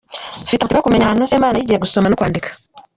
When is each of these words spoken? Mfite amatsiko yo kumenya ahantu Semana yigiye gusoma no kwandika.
Mfite 0.43 0.61
amatsiko 0.61 0.77
yo 0.79 0.85
kumenya 0.85 1.05
ahantu 1.07 1.29
Semana 1.31 1.55
yigiye 1.57 1.79
gusoma 1.83 2.07
no 2.09 2.17
kwandika. 2.19 2.49